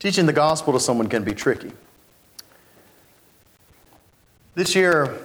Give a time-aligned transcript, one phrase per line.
[0.00, 1.72] Teaching the gospel to someone can be tricky.
[4.54, 5.18] This year,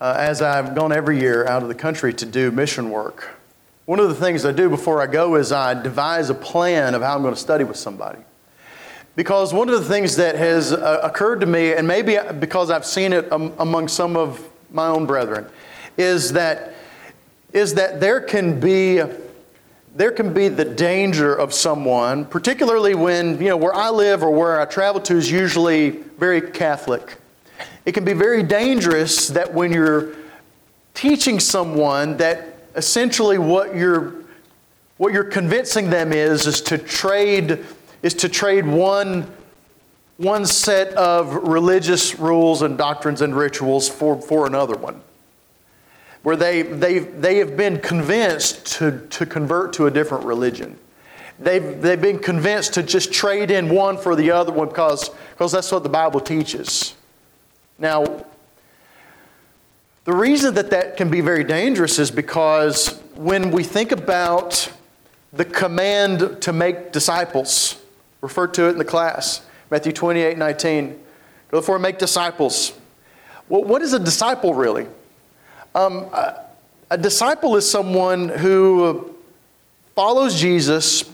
[0.00, 3.28] uh, as I've gone every year out of the country to do mission work,
[3.84, 7.02] one of the things I do before I go is I devise a plan of
[7.02, 8.20] how I'm going to study with somebody.
[9.16, 12.86] Because one of the things that has uh, occurred to me, and maybe because I've
[12.86, 15.46] seen it um, among some of my own brethren,
[15.98, 16.72] is that,
[17.52, 19.02] is that there can be
[19.94, 24.30] there can be the danger of someone, particularly when, you know, where I live or
[24.30, 27.16] where I travel to is usually very Catholic.
[27.84, 30.14] It can be very dangerous that when you're
[30.94, 34.14] teaching someone that essentially what you're
[34.98, 37.64] what you're convincing them is is to trade
[38.02, 39.26] is to trade one
[40.18, 45.00] one set of religious rules and doctrines and rituals for, for another one
[46.22, 50.78] where they, they, they have been convinced to, to convert to a different religion.
[51.38, 55.52] They've, they've been convinced to just trade in one for the other one because, because
[55.52, 56.94] that's what the Bible teaches.
[57.78, 58.26] Now,
[60.04, 64.70] the reason that that can be very dangerous is because when we think about
[65.32, 67.80] the command to make disciples,
[68.20, 71.00] referred to it in the class, Matthew 28 19,
[71.50, 72.72] therefore make disciples.
[73.48, 74.86] Well, what is a disciple really?
[75.74, 76.46] Um, a,
[76.90, 79.14] a disciple is someone who
[79.94, 81.04] follows Jesus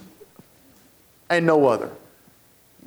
[1.29, 1.91] and no other.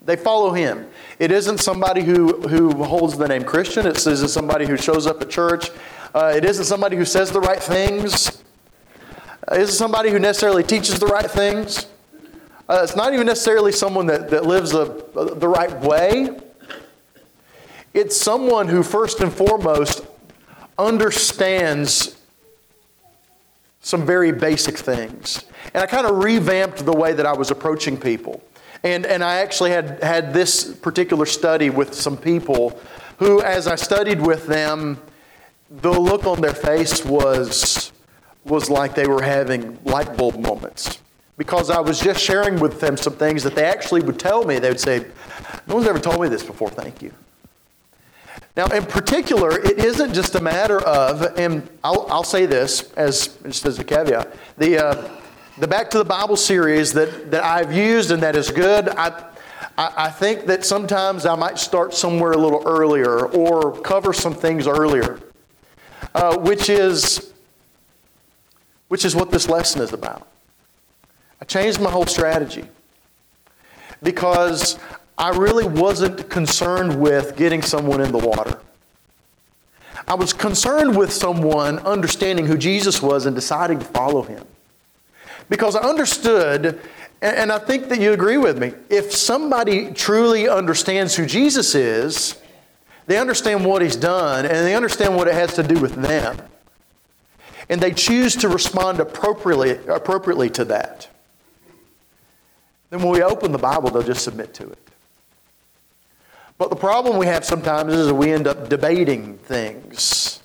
[0.05, 0.89] They follow him.
[1.19, 3.85] It isn't somebody who, who holds the name Christian.
[3.85, 5.69] It isn't somebody who shows up at church.
[6.15, 8.43] Uh, it isn't somebody who says the right things.
[9.51, 11.85] It isn't somebody who necessarily teaches the right things.
[12.67, 14.85] Uh, it's not even necessarily someone that, that lives a,
[15.35, 16.39] the right way.
[17.93, 20.05] It's someone who, first and foremost,
[20.79, 22.15] understands
[23.81, 25.45] some very basic things.
[25.73, 28.41] And I kind of revamped the way that I was approaching people.
[28.83, 32.79] And, and I actually had, had this particular study with some people
[33.17, 34.99] who, as I studied with them,
[35.69, 37.91] the look on their face was,
[38.45, 40.99] was like they were having light bulb moments.
[41.37, 44.59] Because I was just sharing with them some things that they actually would tell me.
[44.59, 45.05] They would say,
[45.67, 47.13] No one's ever told me this before, thank you.
[48.57, 53.37] Now, in particular, it isn't just a matter of, and I'll, I'll say this as
[53.43, 55.09] just as a caveat, the, uh,
[55.59, 59.23] the Back to the Bible series that, that I've used and that is good, I,
[59.77, 64.67] I, think that sometimes I might start somewhere a little earlier or cover some things
[64.67, 65.19] earlier,
[66.15, 67.33] uh, which, is,
[68.89, 70.27] which is what this lesson is about.
[71.41, 72.65] I changed my whole strategy
[74.03, 74.77] because
[75.19, 78.57] I really wasn't concerned with getting someone in the water.
[80.07, 84.45] I was concerned with someone understanding who Jesus was and deciding to follow him.
[85.49, 86.79] Because I understood,
[87.21, 92.41] and I think that you agree with me, if somebody truly understands who Jesus is,
[93.05, 96.41] they understand what he's done and they understand what it has to do with them.
[97.67, 101.09] And they choose to respond appropriately, appropriately to that.
[102.89, 104.88] Then when we open the Bible, they'll just submit to it.
[106.59, 110.41] But the problem we have sometimes is we end up debating things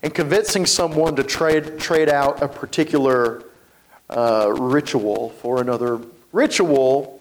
[0.00, 3.42] and convincing someone to trade, trade out a particular
[4.08, 6.00] uh, ritual for another
[6.30, 7.20] ritual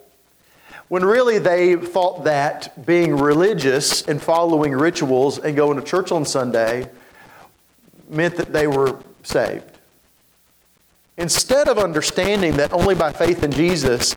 [0.89, 6.23] when really they thought that being religious and following rituals and going to church on
[6.23, 6.87] Sunday
[8.07, 9.79] meant that they were saved.
[11.17, 14.15] Instead of understanding that only by faith in Jesus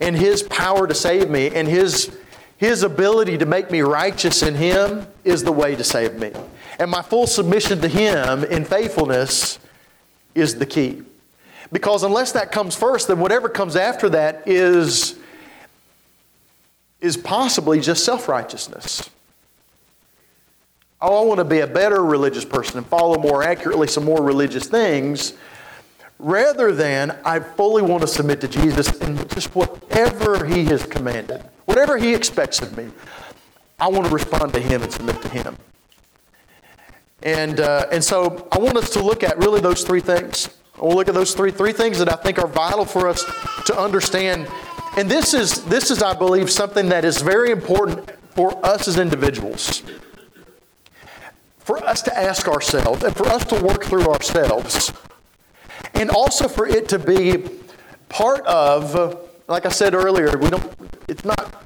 [0.00, 2.16] and His power to save me and His
[2.58, 6.32] his ability to make me righteous in Him is the way to save me.
[6.78, 9.58] And my full submission to Him in faithfulness
[10.34, 11.02] is the key.
[11.70, 15.16] Because unless that comes first, then whatever comes after that is,
[17.00, 19.10] is possibly just self righteousness.
[21.00, 24.22] Oh, I want to be a better religious person and follow more accurately some more
[24.22, 25.34] religious things
[26.18, 31.42] rather than I fully want to submit to Jesus and just whatever He has commanded,
[31.66, 32.88] whatever He expects of me.
[33.78, 35.56] I want to respond to Him and submit to Him.
[37.22, 40.48] And, uh, and so I want us to look at really those three things.
[40.76, 43.24] To look at those three, three things that I think are vital for us
[43.66, 44.48] to understand.
[44.96, 48.98] And this is, this is, I believe, something that is very important for us as
[48.98, 49.82] individuals.
[51.58, 54.92] For us to ask ourselves and for us to work through ourselves
[56.00, 57.44] and also for it to be
[58.08, 60.72] part of, like I said earlier, we don't,
[61.08, 61.64] it's not,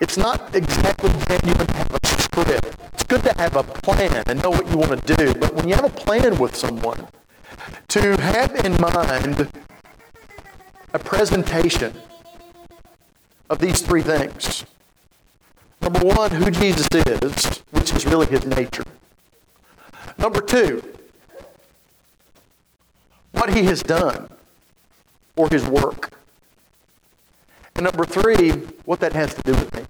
[0.00, 2.76] it's not exactly genuine to have a script.
[2.94, 5.68] It's good to have a plan and know what you want to do, but when
[5.68, 7.08] you have a plan with someone,
[7.88, 9.50] to have in mind
[10.94, 11.94] a presentation
[13.50, 14.64] of these three things.
[15.80, 18.84] Number one, who Jesus is, which is really his nature.
[20.16, 20.91] Number two,
[23.42, 24.28] what he has done
[25.34, 26.10] or his work.
[27.74, 28.50] And number three,
[28.84, 29.82] what that has to do with me.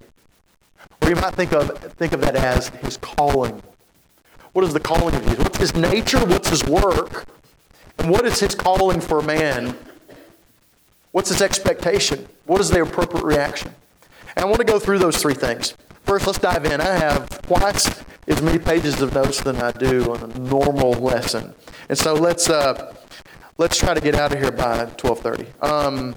[1.02, 3.62] Or you might think of, think of that as his calling.
[4.54, 5.38] What is the calling of Jesus?
[5.40, 6.24] What's his nature?
[6.24, 7.26] What's his work?
[7.98, 9.76] And what is his calling for a man?
[11.10, 12.26] What's his expectation?
[12.46, 13.74] What is the appropriate reaction?
[14.34, 15.76] And I want to go through those three things.
[16.04, 16.80] First, let's dive in.
[16.80, 21.52] I have twice as many pages of notes than I do on a normal lesson.
[21.90, 22.94] And so let's, uh,
[23.62, 25.46] let's try to get out of here by 1230.
[25.60, 26.16] Um,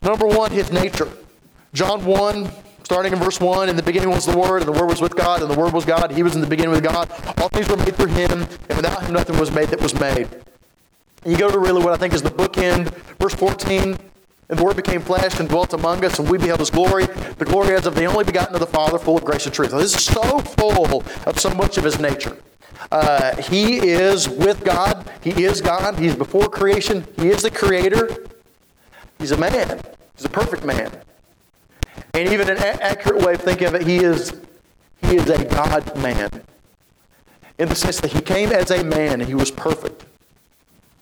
[0.00, 1.08] number one, his nature.
[1.72, 2.48] John 1,
[2.84, 5.16] starting in verse 1, in the beginning was the Word, and the Word was with
[5.16, 6.12] God, and the Word was God.
[6.12, 7.10] He was in the beginning with God.
[7.38, 10.28] All things were made through him, and without him nothing was made that was made.
[11.24, 13.98] And you go to really what I think is the bookend, verse 14.
[14.48, 17.44] And the Word became flesh and dwelt among us, and we beheld His glory, the
[17.44, 19.72] glory as of the only begotten of the Father, full of grace and truth.
[19.72, 22.36] Now, this is so full of so much of His nature.
[22.90, 25.10] Uh, he is with God.
[25.22, 25.98] He is God.
[25.98, 27.06] He's before creation.
[27.16, 28.26] He is the Creator.
[29.18, 29.80] He's a man.
[30.16, 30.90] He's a perfect man.
[32.12, 34.32] And even an a- accurate way of thinking of it, he is,
[35.02, 36.42] he is a God man.
[37.58, 40.04] In the sense that he came as a man and he was perfect.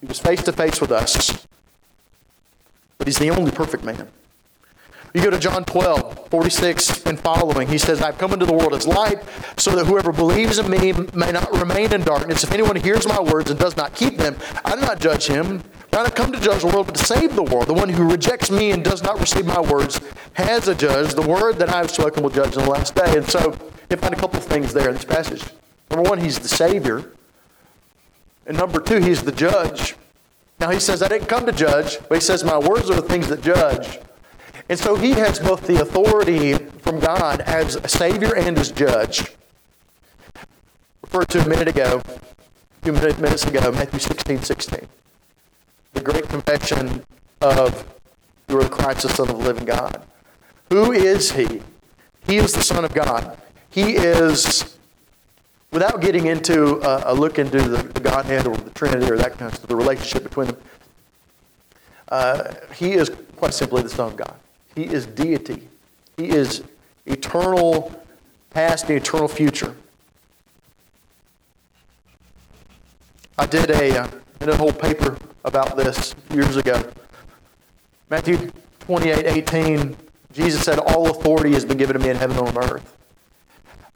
[0.01, 1.47] He was face to face with us.
[2.99, 4.09] But he's the only perfect man.
[5.15, 7.69] You go to John 12, 46 and following.
[7.69, 9.23] He says, I've come into the world as light,
[9.59, 12.45] so that whoever believes in me may not remain in darkness.
[12.45, 15.63] If anyone hears my words and does not keep them, I do not judge him.
[15.91, 17.67] For I have come to judge the world, but to save the world.
[17.67, 20.01] The one who rejects me and does not receive my words
[20.33, 21.13] has a judge.
[21.13, 23.15] The word that I have spoken will judge in the last day.
[23.15, 23.55] And so
[23.91, 25.45] you find a couple of things there in this passage.
[25.91, 27.13] Number one, he's the Savior.
[28.47, 29.95] And number two, he's the judge.
[30.59, 33.03] Now he says, I didn't come to judge, but he says, My words are the
[33.03, 33.99] things that judge.
[34.73, 39.37] And so he has both the authority from God as a Savior and as judge.
[41.03, 44.89] Referred to a minute ago, a few minutes ago, Matthew 16, 16.
[45.93, 47.05] The great confession
[47.43, 47.85] of
[48.49, 50.07] you are the Christ, the Son of the living God.
[50.71, 51.61] Who is he?
[52.27, 53.37] He is the Son of God.
[53.69, 54.79] He is
[55.71, 59.37] without getting into a, a look into the, the, Godhead or the Trinity or that
[59.37, 60.57] kind of the relationship between them,
[62.09, 64.35] uh, he is quite simply the Son of God.
[64.75, 65.69] He is deity.
[66.17, 66.63] He is
[67.07, 68.03] eternal
[68.51, 69.75] past and eternal future.
[73.39, 74.09] I did a, uh,
[74.41, 76.91] a whole paper about this years ago.
[78.11, 79.97] Matthew 28 18,
[80.33, 82.97] Jesus said, All authority has been given to me in heaven and on earth.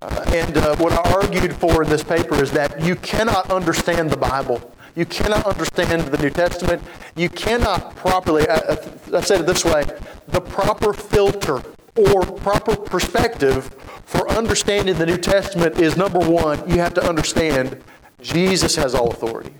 [0.02, 4.10] Uh, and uh, what I argued for in this paper is that you cannot understand
[4.10, 4.72] the Bible.
[4.96, 6.82] You cannot understand the New Testament.
[7.14, 9.84] You cannot properly, uh, uh, I, I said it this way
[10.28, 11.62] the proper filter
[11.96, 13.66] or proper perspective
[14.06, 17.82] for understanding the New Testament is number one, you have to understand
[18.20, 19.52] Jesus has all authority.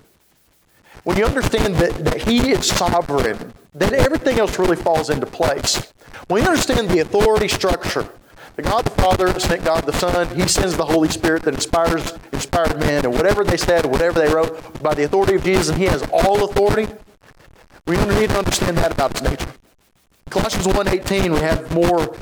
[1.03, 5.93] When you understand that, that He is sovereign, then everything else really falls into place.
[6.27, 8.09] When you understand the authority structure,
[8.57, 10.35] the God the Father sent God the Son.
[10.35, 14.33] He sends the Holy Spirit that inspires inspired men, and whatever they said, whatever they
[14.33, 16.91] wrote, by the authority of Jesus, and He has all authority.
[17.85, 19.53] We need to understand that about His nature.
[20.31, 22.15] Colossians 1.18, we have more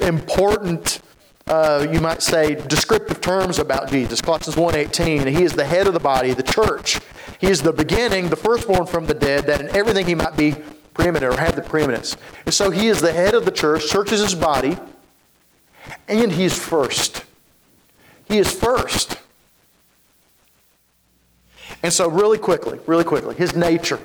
[0.00, 1.00] important,
[1.46, 4.20] uh, you might say, descriptive terms about Jesus.
[4.20, 6.98] Colossians 1.18, He is the head of the body, the church.
[7.40, 10.56] He is the beginning, the firstborn from the dead, that in everything He might be
[10.92, 12.16] preeminent or have the preeminence.
[12.46, 13.88] And so He is the head of the church.
[13.88, 14.76] Church is His body.
[16.08, 17.24] And he's first.
[18.26, 19.18] He is first.
[21.82, 23.98] And so, really quickly, really quickly, his nature.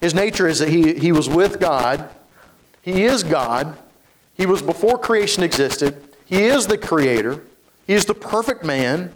[0.00, 2.08] His nature is that he, he was with God.
[2.82, 3.76] He is God.
[4.34, 6.02] He was before creation existed.
[6.24, 7.42] He is the creator.
[7.86, 9.12] He is the perfect man.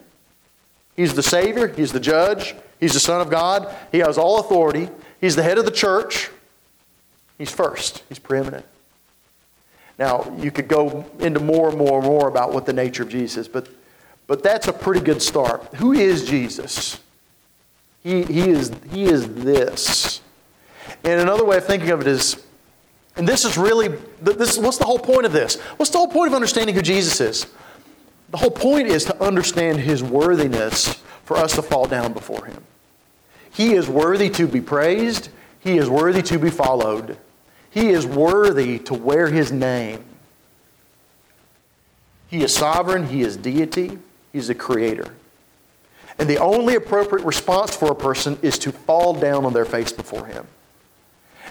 [0.97, 1.69] He's the Savior.
[1.69, 2.55] He's the judge.
[2.81, 3.75] He's the Son of God.
[3.93, 4.89] He has all authority.
[5.21, 6.31] He's the head of the church.
[7.39, 8.03] He's first.
[8.09, 8.67] He's preeminent.
[9.99, 13.09] Now, you could go into more and more and more about what the nature of
[13.09, 13.69] Jesus is, but,
[14.27, 15.63] but that's a pretty good start.
[15.75, 16.99] Who is Jesus?
[18.03, 20.21] He, he, is, he is this.
[21.05, 22.45] And another way of thinking of it is,
[23.17, 23.89] and this is really,
[24.21, 25.61] this, what's the whole point of this?
[25.77, 27.47] What's the whole point of understanding who Jesus is?
[28.31, 32.65] The whole point is to understand his worthiness for us to fall down before him.
[33.53, 35.29] He is worthy to be praised,
[35.61, 37.19] he is worthy to be followed.
[37.73, 40.05] He is worthy to wear his name.
[42.29, 43.99] He is sovereign, he is deity,
[44.33, 45.15] he's the creator.
[46.19, 49.91] And the only appropriate response for a person is to fall down on their face
[49.91, 50.47] before him.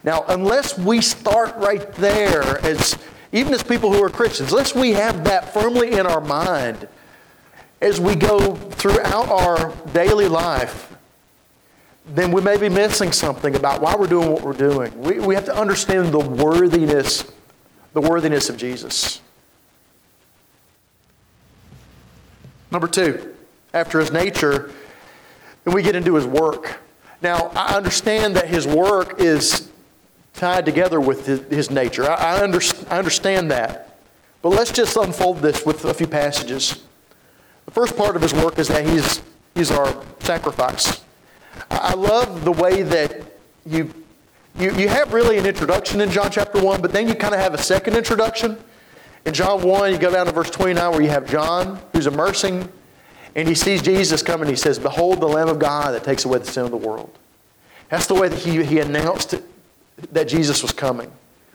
[0.03, 2.97] Now, unless we start right there, as
[3.31, 6.87] even as people who are Christians, unless we have that firmly in our mind
[7.81, 10.95] as we go throughout our daily life,
[12.05, 15.00] then we may be missing something about why we're doing what we're doing.
[15.00, 17.31] We, we have to understand the worthiness,
[17.93, 19.22] the worthiness of Jesus.
[22.72, 23.36] Number two,
[23.74, 24.72] after his nature,
[25.63, 26.79] then we get into his work.
[27.22, 29.70] Now, I understand that his work is
[30.34, 32.10] tied together with his, nature.
[32.10, 34.00] I, I, under, I understand that.
[34.41, 36.84] But let's just unfold this with a few passages.
[37.65, 39.22] The first part of his work is that he's,
[39.53, 41.03] he's our sacrifice.
[41.70, 43.24] I love the way that
[43.65, 43.93] you,
[44.58, 47.39] you, you have really an introduction in John chapter 1, but then you kind of
[47.39, 48.58] have a second introduction.
[49.25, 52.70] In John 1, you go down to verse 29 where you have John who's immersing
[53.36, 54.50] and he sees Jesus coming.
[54.50, 57.17] He says, Behold the Lamb of God that takes away the sin of the world.
[57.89, 59.36] That's the way that he, he announced
[60.12, 61.12] that Jesus was coming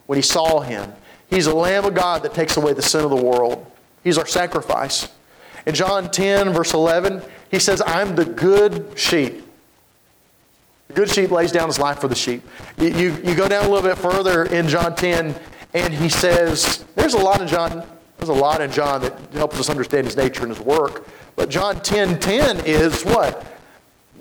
[0.07, 0.93] when he saw him.
[1.29, 3.67] He's the Lamb of God that takes away the sin of the world.
[4.05, 5.09] He's our sacrifice.
[5.67, 9.43] In John 10, verse 11, he says, I'm the good sheep.
[10.88, 12.43] The good sheep lays down his life for the sheep.
[12.78, 15.35] You, you, go down a little bit further in John 10,
[15.75, 17.85] and he says, there's a lot in John,
[18.19, 21.07] there's a lot in John that helps us understand his nature and his work.
[21.35, 23.45] But John 10 10 is what?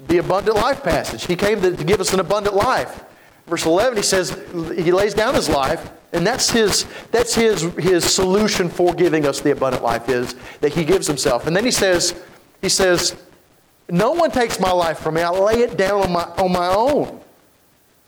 [0.08, 1.26] The abundant life passage.
[1.26, 3.06] He came to, to give us an abundant life.
[3.48, 4.32] Verse 11, he says
[4.76, 9.40] he lays down his life, and that's his, that's his, his solution for giving us
[9.40, 11.46] the abundant life is that he gives himself.
[11.46, 12.22] And then he says,
[12.62, 13.16] he says,
[13.90, 15.22] no one takes my life from me.
[15.22, 17.20] I lay it down on my, on my own.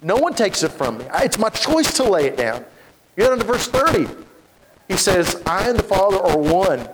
[0.02, 1.06] No one takes it from me.
[1.16, 2.66] It's my choice to lay it down.
[3.16, 4.08] You get into verse 30.
[4.88, 6.88] He says, I and the Father are one.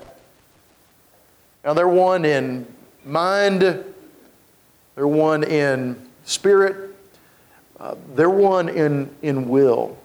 [1.63, 2.65] Now, they're one in
[3.05, 3.61] mind,
[4.95, 6.95] they're one in spirit,
[7.79, 9.97] uh, they're one in, in will.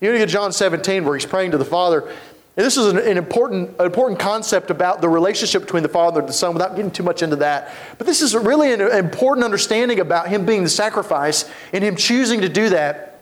[0.00, 2.14] You get John 17 where he's praying to the Father.
[2.58, 6.18] And this is an, an, important, an important concept about the relationship between the Father
[6.18, 7.72] and the Son without getting too much into that.
[7.98, 12.40] But this is really an important understanding about Him being the sacrifice and Him choosing
[12.40, 13.20] to do that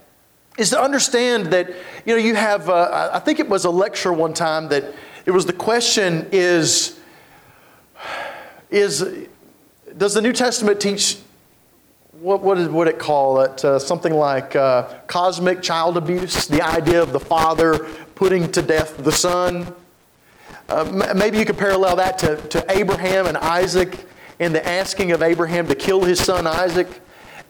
[0.56, 1.68] is to understand that,
[2.06, 4.94] you know, you have, uh, I think it was a lecture one time that
[5.26, 6.98] it was the question is,
[8.70, 9.28] is
[9.98, 11.18] does the New Testament teach
[12.20, 13.64] what, what is what it call it?
[13.64, 17.78] Uh, something like uh, cosmic child abuse, the idea of the father
[18.14, 19.74] putting to death the son.
[20.68, 24.06] Uh, maybe you could parallel that to, to Abraham and Isaac
[24.40, 26.88] and the asking of Abraham to kill his son Isaac.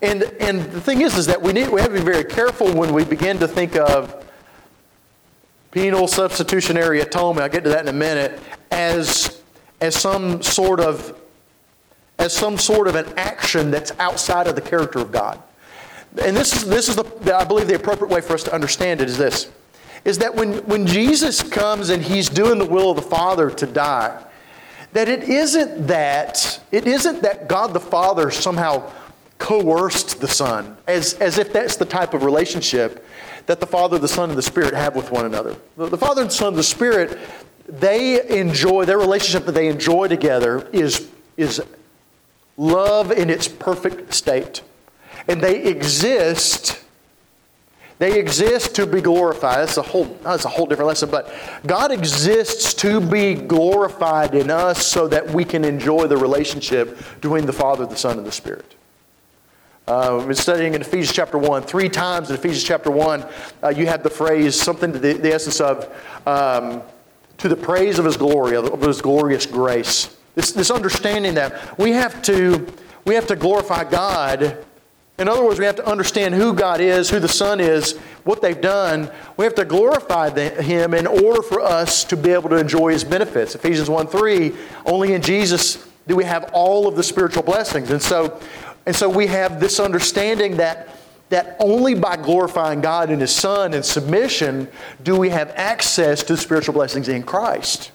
[0.02, 2.72] And, and the thing is, is that we, need, we have to be very careful
[2.74, 4.24] when we begin to think of
[5.70, 9.42] penal substitutionary atonement, I'll get to that in a minute, as,
[9.80, 11.18] as some sort of
[12.18, 15.42] as some sort of an action that's outside of the character of God.
[16.22, 19.00] And this is, this is the, I believe, the appropriate way for us to understand
[19.00, 19.50] it is this
[20.06, 23.66] is that when, when Jesus comes and he's doing the will of the Father to
[23.66, 24.24] die,
[24.92, 28.88] that it isn't that, it isn't that God the Father somehow
[29.38, 33.04] coerced the Son, as, as if that's the type of relationship
[33.46, 35.56] that the Father, the Son, and the Spirit have with one another.
[35.76, 37.18] The, the Father and Son the Spirit,
[37.68, 41.60] they enjoy, their relationship that they enjoy together is, is
[42.56, 44.62] love in its perfect state.
[45.28, 46.82] And they exist.
[47.98, 49.58] They exist to be glorified.
[49.58, 51.10] That's a whole, that's a whole different lesson.
[51.10, 51.32] But
[51.66, 57.46] God exists to be glorified in us so that we can enjoy the relationship between
[57.46, 58.74] the Father, the Son, and the Spirit.
[59.88, 61.62] Uh, we've been studying in Ephesians chapter 1.
[61.62, 63.24] Three times in Ephesians chapter 1,
[63.62, 65.88] uh, you have the phrase, something to the, the essence of,
[66.26, 66.82] um,
[67.38, 70.15] to the praise of His glory, of His glorious grace.
[70.36, 72.64] This, this understanding that we have to
[73.06, 74.64] we have to glorify God.
[75.18, 78.42] In other words, we have to understand who God is, who the Son is, what
[78.42, 79.10] they've done.
[79.36, 82.92] We have to glorify the, Him in order for us to be able to enjoy
[82.92, 83.54] His benefits.
[83.54, 87.90] Ephesians 1 3, only in Jesus do we have all of the spiritual blessings.
[87.90, 88.38] And so,
[88.84, 90.88] and so we have this understanding that,
[91.30, 94.68] that only by glorifying God and His Son in submission
[95.02, 97.92] do we have access to the spiritual blessings in Christ.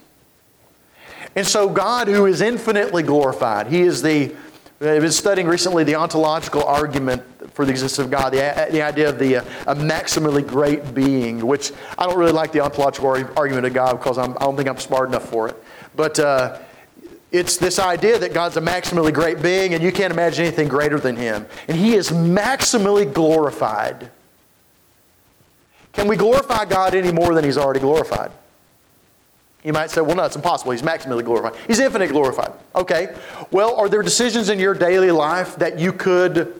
[1.35, 4.35] And so, God, who is infinitely glorified, He is the,
[4.81, 7.23] I've been studying recently the ontological argument
[7.53, 11.45] for the existence of God, the, the idea of the uh, a maximally great being,
[11.45, 14.57] which I don't really like the ontological argument of God because I'm, I do not
[14.57, 15.63] think I'm smart enough for it.
[15.95, 16.59] But uh,
[17.31, 20.99] it's this idea that God's a maximally great being and you can't imagine anything greater
[20.99, 21.45] than Him.
[21.67, 24.11] And He is maximally glorified.
[25.93, 28.31] Can we glorify God any more than He's already glorified?
[29.63, 30.71] You might say, well, no, it's impossible.
[30.71, 31.59] He's maximally glorified.
[31.67, 32.53] He's infinitely glorified.
[32.75, 33.15] Okay.
[33.51, 36.59] Well, are there decisions in your daily life that you could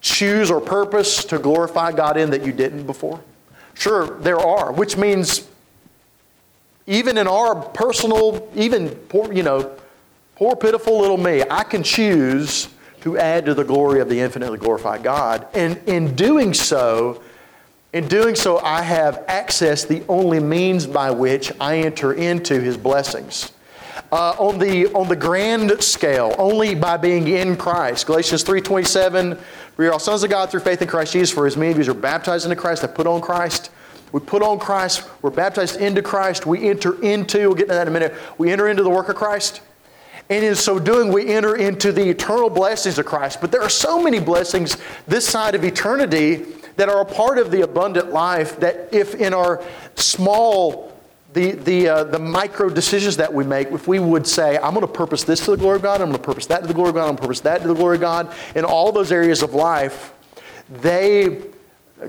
[0.00, 3.20] choose or purpose to glorify God in that you didn't before?
[3.74, 5.48] Sure, there are, which means
[6.86, 9.70] even in our personal, even poor, you know,
[10.34, 12.68] poor, pitiful little me, I can choose
[13.02, 15.46] to add to the glory of the infinitely glorified God.
[15.54, 17.22] And in doing so,
[17.92, 22.76] in doing so, I have access the only means by which I enter into his
[22.76, 23.52] blessings.
[24.12, 28.06] Uh, on the on the grand scale, only by being in Christ.
[28.06, 29.38] Galatians 3:27,
[29.76, 31.78] we are all sons of God through faith in Christ Jesus, for as many of
[31.78, 33.70] you are baptized into Christ, have put on Christ.
[34.12, 37.82] We put on Christ, we're baptized into Christ, we enter into, we'll get into that
[37.82, 39.60] in a minute, we enter into the work of Christ.
[40.28, 43.40] And in so doing, we enter into the eternal blessings of Christ.
[43.40, 46.44] But there are so many blessings this side of eternity
[46.80, 49.62] that are a part of the abundant life that if in our
[49.96, 50.90] small
[51.34, 54.86] the, the, uh, the micro decisions that we make, if we would say, I'm going
[54.86, 56.72] to purpose this to the glory of God, I'm going to purpose that to the
[56.72, 58.92] glory of God, I'm going to purpose that to the glory of God, in all
[58.92, 60.14] those areas of life,
[60.70, 61.42] they,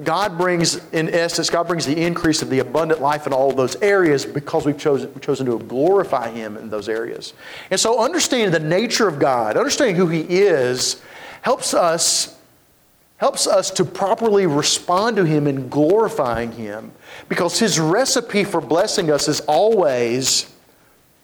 [0.05, 3.57] God brings, in essence, God brings the increase of the abundant life in all of
[3.57, 7.33] those areas because we've chosen, we've chosen to glorify Him in those areas.
[7.69, 11.01] And so understanding the nature of God, understanding who He is,
[11.41, 12.40] helps us
[13.21, 16.91] helps us to properly respond to Him in glorifying Him
[17.29, 20.51] because His recipe for blessing us is always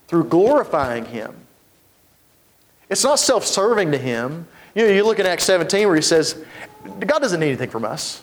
[0.08, 1.34] through glorifying Him.
[2.88, 4.48] It's not self serving to Him.
[4.76, 6.46] You know, you look at Acts 17 where He says,
[7.00, 8.22] God doesn't need anything from us.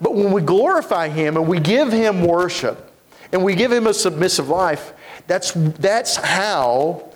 [0.00, 2.92] But when we glorify Him and we give Him worship
[3.30, 4.94] and we give Him a submissive life,
[5.28, 7.08] that's, that's how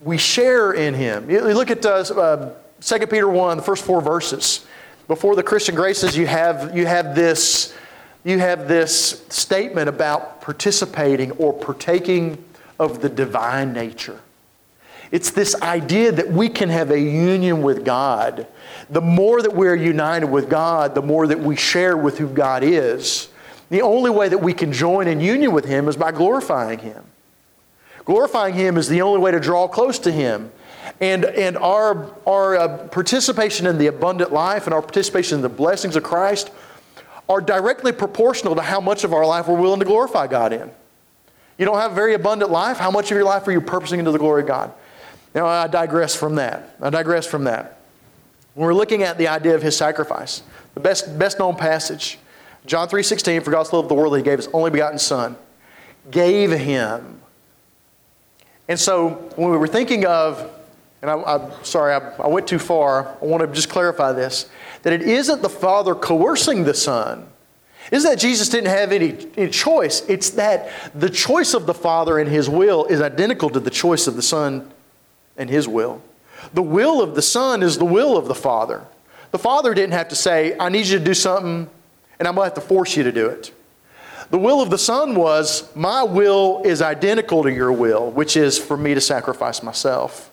[0.00, 1.28] we share in Him.
[1.28, 4.64] You look at uh, 2 Peter 1, the first four verses.
[5.08, 7.74] Before the Christian graces, you have, you have this
[8.26, 12.44] you have this statement about participating or partaking
[12.76, 14.18] of the divine nature.
[15.12, 18.48] It's this idea that we can have a union with God.
[18.90, 22.64] The more that we're united with God, the more that we share with who God
[22.64, 23.28] is.
[23.70, 27.04] The only way that we can join in union with Him is by glorifying Him.
[28.04, 30.50] Glorifying Him is the only way to draw close to Him.
[31.00, 35.48] And, and our, our uh, participation in the abundant life and our participation in the
[35.48, 36.50] blessings of Christ
[37.28, 40.70] are directly proportional to how much of our life we're willing to glorify God in.
[41.58, 42.78] You don't have a very abundant life.
[42.78, 44.72] How much of your life are you purposing into the glory of God?
[45.34, 46.76] Now, I digress from that.
[46.80, 47.80] I digress from that.
[48.54, 50.42] When we're looking at the idea of his sacrifice,
[50.74, 52.18] the best, best known passage,
[52.64, 55.36] John 3.16, for God so loved the world that he gave his only begotten son,
[56.10, 57.20] gave him.
[58.68, 60.50] And so when we were thinking of
[61.02, 63.16] and I, am sorry, I, I went too far.
[63.20, 64.48] I want to just clarify this
[64.82, 67.26] that it isn't the Father coercing the Son.
[67.90, 70.02] It's that Jesus didn't have any, any choice.
[70.08, 74.06] It's that the choice of the Father and His will is identical to the choice
[74.06, 74.72] of the Son
[75.36, 76.02] and His will.
[76.54, 78.84] The will of the Son is the will of the Father.
[79.30, 81.68] The Father didn't have to say, I need you to do something,
[82.18, 83.52] and I'm going to have to force you to do it.
[84.30, 88.58] The will of the Son was, My will is identical to your will, which is
[88.58, 90.30] for me to sacrifice myself.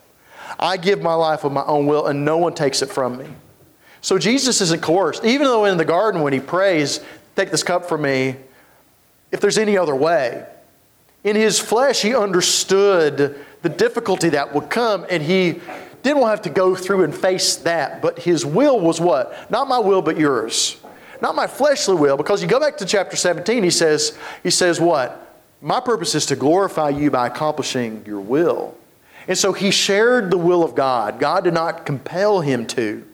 [0.59, 3.27] I give my life of my own will, and no one takes it from me.
[4.01, 5.23] So Jesus isn't coerced.
[5.23, 6.99] Even though in the garden, when he prays,
[7.35, 8.35] Take this cup from me,
[9.31, 10.45] if there's any other way.
[11.23, 15.61] In his flesh, he understood the difficulty that would come, and he
[16.03, 18.01] didn't have to go through and face that.
[18.01, 19.49] But his will was what?
[19.49, 20.77] Not my will, but yours.
[21.21, 24.79] Not my fleshly will, because you go back to chapter 17, he says, he says
[24.79, 25.19] what?
[25.61, 28.77] My purpose is to glorify you by accomplishing your will.
[29.27, 31.19] And so he shared the will of God.
[31.19, 33.05] God did not compel him to.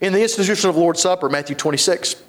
[0.00, 2.22] In the institution of Lord's Supper, Matthew 26,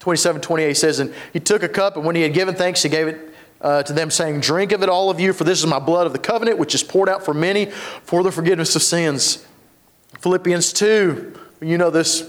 [0.00, 2.88] 27, 28 says, And he took a cup, and when he had given thanks, he
[2.88, 5.66] gave it uh, to them, saying, Drink of it, all of you, for this is
[5.66, 8.82] my blood of the covenant, which is poured out for many for the forgiveness of
[8.82, 9.46] sins.
[10.20, 12.28] Philippians 2, you know this.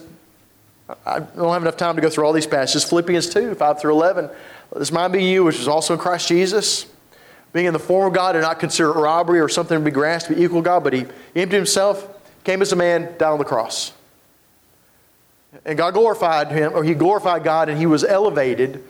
[1.05, 2.83] I don't have enough time to go through all these passages.
[2.83, 4.29] Philippians 2, 5 through 11.
[4.75, 6.87] This might be you, which is also in Christ Jesus
[7.53, 10.29] being in the form of God, did not consider robbery or something to be grasped
[10.29, 12.07] to be equal to God, but he emptied himself,
[12.43, 13.93] came as a man, died on the cross.
[15.65, 18.83] And God glorified him, or he glorified God, and he was elevated,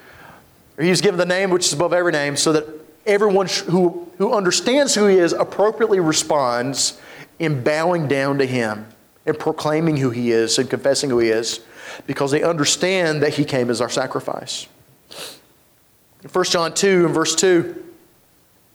[0.78, 2.66] or he was given the name which is above every name, so that
[3.06, 7.00] everyone who, who understands who he is appropriately responds
[7.40, 8.86] in bowing down to him
[9.26, 11.62] and proclaiming who he is and confessing who he is,
[12.06, 14.68] because they understand that he came as our sacrifice.
[16.24, 17.86] In 1 John 2 and verse 2,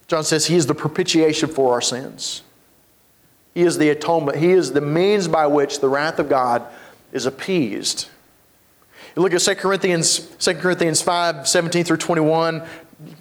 [0.07, 2.43] John says he is the propitiation for our sins.
[3.55, 4.39] He is the atonement.
[4.39, 6.67] He is the means by which the wrath of God
[7.13, 8.09] is appeased.
[9.17, 12.67] You look at 2 Corinthians, 2 Corinthians 5, 17 through 21.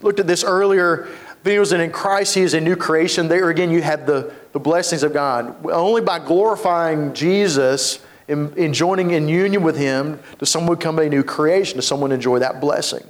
[0.02, 1.08] Looked at this earlier.
[1.43, 3.28] Videos and in Christ he is a new creation.
[3.28, 5.65] There again you have the, the blessings of God.
[5.65, 11.10] Only by glorifying Jesus in, in joining in union with Him, does someone become a
[11.10, 11.76] new creation?
[11.76, 13.04] Does someone enjoy that blessing?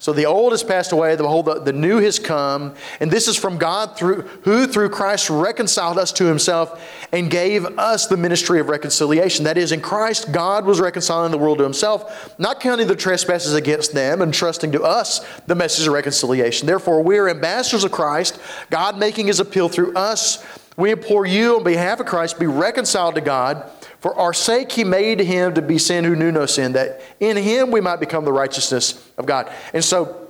[0.00, 3.26] So the old has passed away, the behold, the, the new has come, and this
[3.26, 6.80] is from God through who through Christ reconciled us to himself
[7.10, 9.44] and gave us the ministry of reconciliation.
[9.44, 13.54] That is, in Christ, God was reconciling the world to himself, not counting the trespasses
[13.54, 16.68] against them and trusting to us the message of reconciliation.
[16.68, 20.44] Therefore, we are ambassadors of Christ, God making his appeal through us.
[20.76, 23.68] We implore you on behalf of Christ, be reconciled to God.
[24.00, 27.36] For our sake, he made him to be sin who knew no sin, that in
[27.36, 29.50] him we might become the righteousness of God.
[29.72, 30.28] And so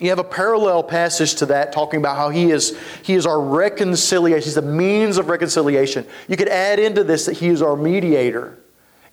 [0.00, 3.40] you have a parallel passage to that talking about how he is, he is our
[3.40, 4.42] reconciliation.
[4.42, 6.04] He's the means of reconciliation.
[6.26, 8.58] You could add into this that he is our mediator.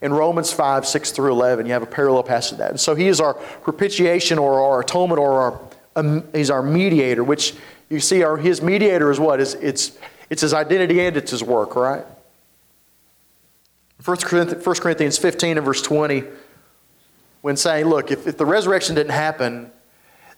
[0.01, 2.71] In Romans 5, 6 through 11, you have a parallel passage to that.
[2.71, 5.61] And so he is our propitiation or our atonement or our,
[5.95, 7.53] um, he's our mediator, which
[7.89, 9.39] you see our, his mediator is what?
[9.39, 9.99] It's, it's,
[10.31, 12.03] it's his identity and it's his work, right?
[14.03, 16.23] 1 Corinthians 15 and verse 20,
[17.41, 19.71] when saying, Look, if, if the resurrection didn't happen,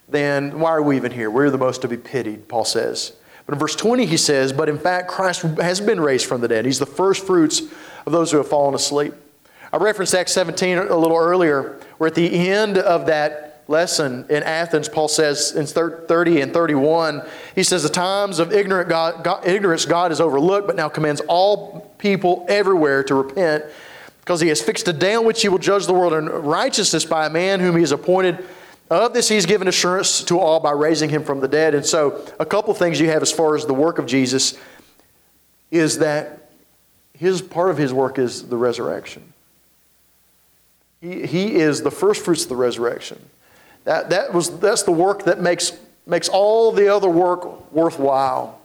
[0.10, 1.30] then why are we even here?
[1.30, 3.14] We're the most to be pitied, Paul says.
[3.46, 6.48] But in verse 20, he says, But in fact, Christ has been raised from the
[6.48, 6.66] dead.
[6.66, 7.62] He's the first fruits
[8.06, 9.14] of those who have fallen asleep.
[9.72, 14.44] I referenced Acts 17 a little earlier, where at the end of that lesson in
[14.44, 17.22] Athens, Paul says in 30 and 31,
[17.56, 21.22] he says, The times of ignorant God, God, ignorance God has overlooked, but now commands
[21.28, 23.66] all people everywhere to repent,
[24.20, 27.06] because he has fixed a day on which he will judge the world in righteousness
[27.06, 28.46] by a man whom he has appointed.
[28.90, 31.74] Of this, he's given assurance to all by raising him from the dead.
[31.74, 34.58] And so, a couple things you have as far as the work of Jesus
[35.72, 36.52] is that
[37.18, 39.34] his part of his work is the resurrection.
[41.02, 43.20] He, he is the first fruits of the resurrection.
[43.86, 45.74] That, that was, that's the work that makes,
[46.06, 48.60] makes all the other work worthwhile.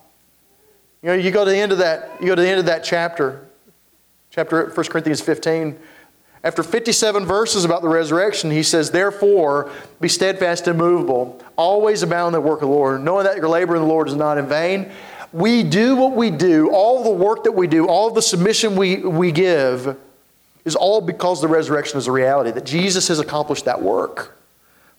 [1.02, 2.66] You know, you go to the end of that, you go to the end of
[2.66, 3.46] that chapter,
[4.30, 5.78] chapter 1 Corinthians 15.
[6.44, 12.34] After 57 verses about the resurrection, he says, Therefore, be steadfast and immovable, always abound
[12.34, 14.38] in the work of the Lord, knowing that your labor in the Lord is not
[14.38, 14.90] in vain.
[15.32, 18.96] We do what we do, all the work that we do, all the submission we,
[18.98, 19.96] we give,
[20.64, 24.37] is all because the resurrection is a reality, that Jesus has accomplished that work.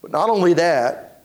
[0.01, 1.23] But not only that,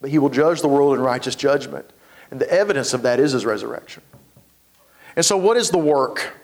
[0.00, 1.90] but he will judge the world in righteous judgment.
[2.30, 4.02] And the evidence of that is his resurrection.
[5.16, 6.34] And so, what is the work?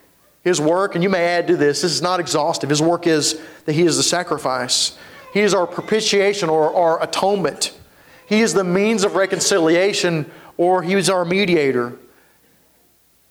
[0.42, 2.70] His work, and you may add to this, this is not exhaustive.
[2.70, 4.96] His work is that he is the sacrifice,
[5.34, 7.76] he is our propitiation or our atonement.
[8.26, 11.98] He is the means of reconciliation, or he is our mediator.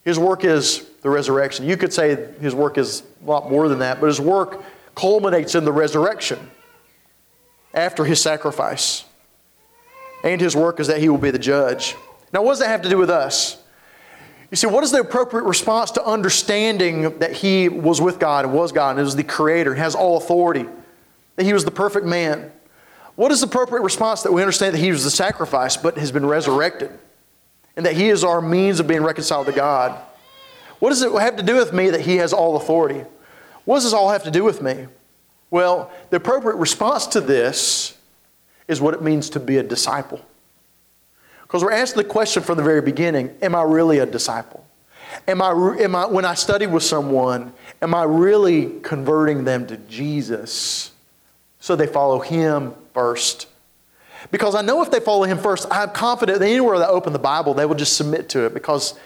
[0.03, 1.65] His work is the resurrection.
[1.65, 4.61] You could say his work is a lot more than that, but his work
[4.95, 6.51] culminates in the resurrection
[7.73, 9.05] after his sacrifice.
[10.23, 11.95] And his work is that he will be the judge.
[12.33, 13.61] Now, what does that have to do with us?
[14.51, 18.53] You see, what is the appropriate response to understanding that he was with God and
[18.53, 20.65] was God and is the creator and has all authority,
[21.35, 22.51] that he was the perfect man?
[23.15, 26.11] What is the appropriate response that we understand that he was the sacrifice but has
[26.11, 26.89] been resurrected
[27.75, 29.99] and that he is our means of being reconciled to God?
[30.79, 33.03] What does it have to do with me that he has all authority?
[33.65, 34.87] What does this all have to do with me?
[35.51, 37.97] Well, the appropriate response to this
[38.67, 40.21] is what it means to be a disciple.
[41.41, 44.65] Because we're asking the question from the very beginning Am I really a disciple?
[45.27, 49.77] Am I, am I, when I study with someone, am I really converting them to
[49.77, 50.91] Jesus
[51.59, 53.47] so they follow Him first?
[54.29, 57.19] Because I know if they follow Him first, I'm confident that anywhere they open the
[57.19, 58.99] Bible, they will just submit to it because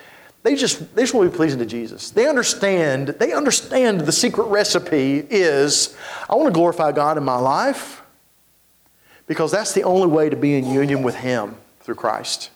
[0.44, 2.12] they just, they just want to be pleasing to Jesus.
[2.12, 5.96] They understand, they understand the secret recipe is
[6.30, 8.02] I want to glorify God in my life
[9.26, 12.52] because that's the only way to be in union with Him through Christ.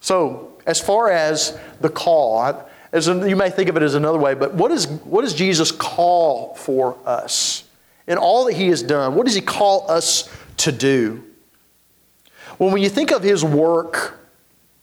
[0.00, 4.34] So, as far as the call, as you may think of it as another way,
[4.34, 7.64] but what, is, what does Jesus call for us?
[8.06, 11.24] In all that He has done, what does He call us to do?
[12.58, 14.20] Well, when you think of His work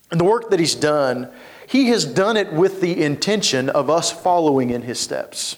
[0.10, 1.32] and the work that He's done,
[1.72, 5.56] he has done it with the intention of us following in His steps.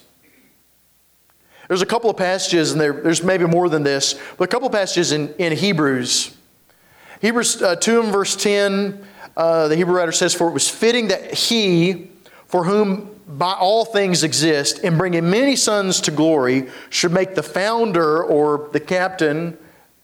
[1.68, 4.68] There's a couple of passages, and there, there's maybe more than this, but a couple
[4.68, 6.38] of passages in, in Hebrews.
[7.20, 9.04] Hebrews uh, 2 and verse 10,
[9.36, 12.12] uh, the Hebrew writer says, For it was fitting that He,
[12.46, 17.42] for whom by all things exist, in bringing many sons to glory, should make the
[17.42, 19.58] founder or the captain,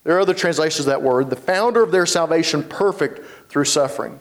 [0.06, 4.20] there are other translations of that word, the founder of their salvation perfect through suffering.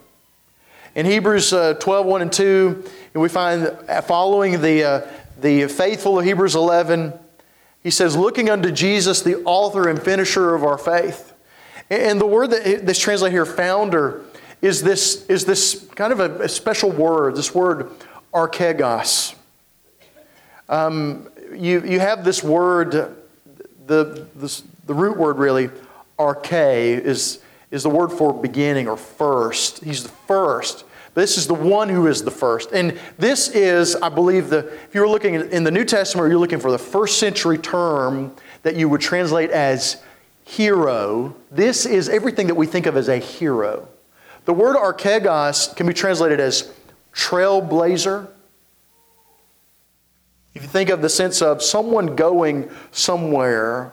[0.99, 2.85] In Hebrews uh, 12, 1 and 2,
[3.15, 3.71] we find
[4.03, 5.01] following the, uh,
[5.41, 7.13] the faithful of Hebrews 11,
[7.85, 11.35] he says, looking unto Jesus, the author and finisher of our faith.
[11.89, 14.25] And the word that, that's translated here, founder,
[14.61, 17.93] is this, is this kind of a, a special word, this word
[18.35, 19.37] archegos.
[20.69, 22.91] um, you, you have this word,
[23.87, 25.71] the, the, the root word really,
[26.19, 27.39] arche, is,
[27.71, 29.85] is the word for beginning or first.
[29.85, 30.87] He's the first.
[31.19, 32.71] This is the one who is the first.
[32.71, 36.29] And this is, I believe, the, if you were looking in the New Testament, or
[36.29, 40.01] you're looking for the first century term that you would translate as
[40.45, 41.35] hero.
[41.51, 43.89] This is everything that we think of as a hero.
[44.45, 46.73] The word archegos can be translated as
[47.13, 48.29] trailblazer.
[50.55, 53.93] If you think of the sense of someone going somewhere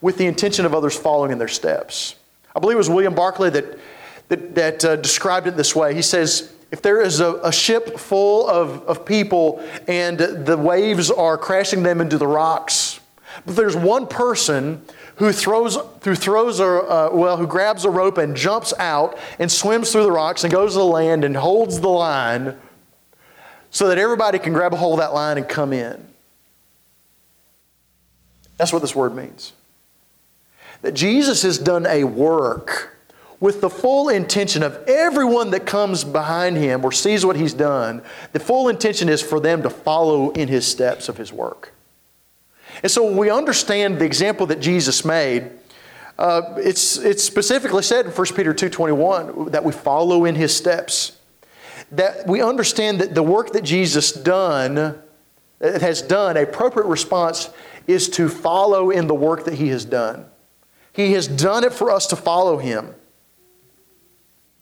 [0.00, 2.14] with the intention of others following in their steps.
[2.54, 3.78] I believe it was William Barclay that,
[4.30, 5.94] that, that uh, described it this way.
[5.94, 11.10] He says, if there is a, a, ship full of, of people and the waves
[11.10, 13.00] are crashing them into the rocks,
[13.44, 14.82] but there's one person
[15.16, 19.50] who throws, who throws a, uh, well, who grabs a rope and jumps out and
[19.50, 22.56] swims through the rocks and goes to the land and holds the line
[23.70, 26.06] so that everybody can grab a hold of that line and come in.
[28.56, 29.54] That's what this word means.
[30.82, 32.96] That Jesus has done a work
[33.40, 38.02] with the full intention of everyone that comes behind him or sees what he's done,
[38.32, 41.72] the full intention is for them to follow in his steps of his work.
[42.82, 45.50] And so we understand the example that Jesus made,
[46.18, 51.16] uh, it's, it's specifically said in 1 Peter 2.21 that we follow in his steps.
[51.92, 55.02] That we understand that the work that Jesus done,
[55.60, 57.50] has done, appropriate response
[57.86, 60.26] is to follow in the work that he has done.
[60.92, 62.94] He has done it for us to follow him.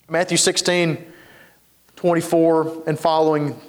[0.08, 1.12] Matthew 16,
[1.96, 3.60] 24 and following,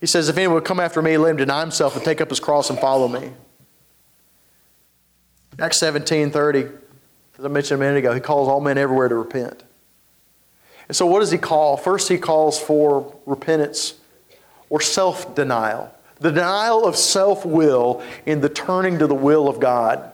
[0.00, 2.30] he says, If anyone would come after me, let him deny himself and take up
[2.30, 3.32] his cross and follow me.
[5.58, 6.68] Acts 17, 30,
[7.38, 9.62] as I mentioned a minute ago, he calls all men everywhere to repent.
[10.88, 11.76] And so, what does he call?
[11.76, 13.94] First, he calls for repentance
[14.70, 15.94] or self denial
[16.24, 20.13] the denial of self will in the turning to the will of God.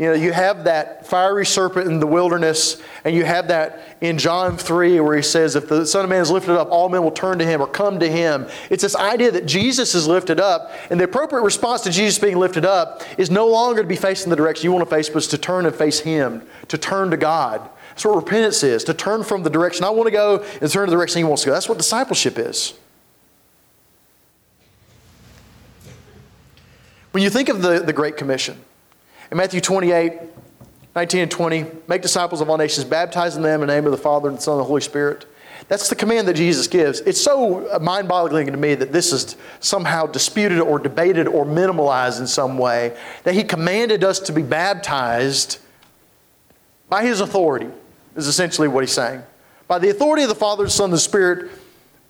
[0.00, 4.16] You know, you have that fiery serpent in the wilderness, and you have that in
[4.16, 7.04] John 3 where he says, If the Son of Man is lifted up, all men
[7.04, 8.46] will turn to him or come to him.
[8.70, 12.38] It's this idea that Jesus is lifted up, and the appropriate response to Jesus being
[12.38, 15.22] lifted up is no longer to be facing the direction you want to face, but
[15.24, 17.68] to turn and face him, to turn to God.
[17.90, 20.86] That's what repentance is, to turn from the direction I want to go and turn
[20.86, 21.52] to the direction he wants to go.
[21.52, 22.72] That's what discipleship is.
[27.10, 28.64] When you think of the, the Great Commission,
[29.30, 30.12] in Matthew 28,
[30.94, 33.98] 19 and 20, make disciples of all nations, baptizing them in the name of the
[33.98, 35.26] Father and the Son and the Holy Spirit.
[35.68, 37.00] That's the command that Jesus gives.
[37.00, 42.18] It's so mind boggling to me that this is somehow disputed or debated or minimalized
[42.18, 45.58] in some way, that He commanded us to be baptized
[46.88, 47.68] by His authority,
[48.16, 49.22] is essentially what He's saying.
[49.68, 51.52] By the authority of the Father, the Son, and the Spirit,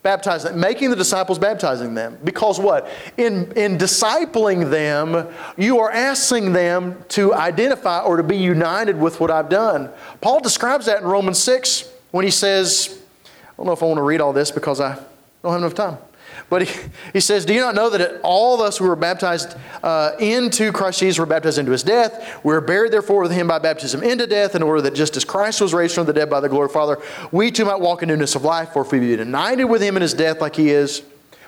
[0.02, 2.18] baptizing making the disciples baptizing them.
[2.24, 2.88] Because what?
[3.16, 9.20] In in discipling them you are asking them to identify or to be united with
[9.20, 9.90] what i've done.
[10.20, 13.98] Paul describes that in romans 6 when he says i don't know if i want
[13.98, 14.94] to read all this because i
[15.42, 15.98] don't have enough time
[16.48, 19.56] but he, he says, Do you not know that all of us who were baptized
[19.82, 22.40] uh, into Christ Jesus were baptized into his death?
[22.44, 25.24] We were buried, therefore, with him by baptism into death, in order that just as
[25.24, 26.98] Christ was raised from the dead by the glory of the Father,
[27.32, 28.72] we too might walk in newness of life.
[28.72, 31.02] For if we be united with him in his death like he is,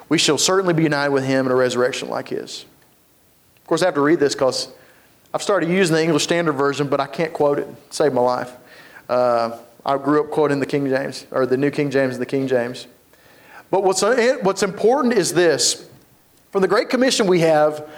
[0.08, 2.64] we shall certainly be united with him in a resurrection like his.
[3.62, 4.68] Of course, I have to read this because
[5.34, 7.66] I've started using the English Standard Version, but I can't quote it.
[7.90, 8.52] Save my life.
[9.08, 12.26] Uh, I grew up quoting the King James, or the New King James and the
[12.26, 12.86] King James.
[13.72, 15.88] But what's, eh, what's important is this.
[16.50, 17.88] From the Great Commission we have,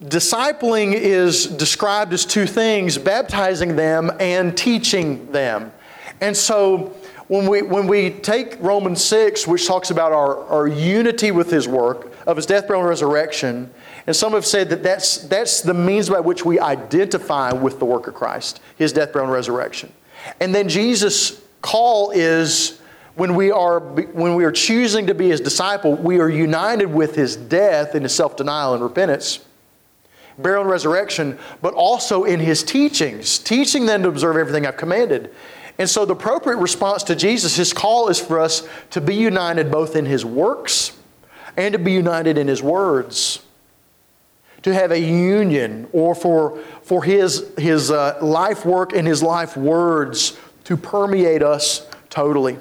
[0.00, 5.72] discipling is described as two things baptizing them and teaching them.
[6.20, 11.32] And so when we, when we take Romans 6, which talks about our, our unity
[11.32, 13.74] with His work, of His death, burial, and resurrection,
[14.06, 17.84] and some have said that that's, that's the means by which we identify with the
[17.84, 19.92] work of Christ, His death, burial, and resurrection.
[20.38, 22.79] And then Jesus' call is
[23.20, 27.14] when we are when we are choosing to be his disciple, we are united with
[27.14, 29.40] his death in his self-denial and repentance,
[30.38, 35.34] burial and resurrection, but also in his teachings, teaching them to observe everything I've commanded.
[35.76, 39.70] And so the appropriate response to Jesus, his call is for us to be united
[39.70, 40.96] both in his works
[41.58, 43.42] and to be united in his words.
[44.62, 49.58] To have a union, or for, for his, his uh, life work and his life
[49.58, 52.56] words to permeate us totally.